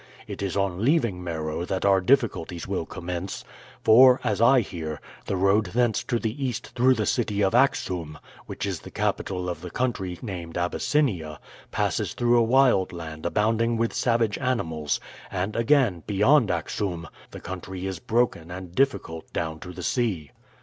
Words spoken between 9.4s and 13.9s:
of the country named Abyssinia, passes through a wild land abounding